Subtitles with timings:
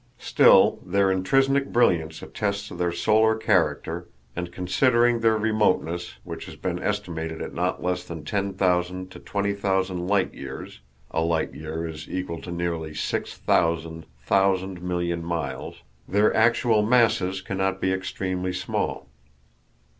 [0.17, 6.81] Still, their intrinsic brilliance attests their solar character, and considering their remoteness, which has been
[6.81, 10.79] estimated at not less than ten thousand to twenty thousand light years
[11.11, 17.41] (a light year is equal to nearly six thousand thousand million miles) their actual masses
[17.43, 19.07] cannot be extremely small.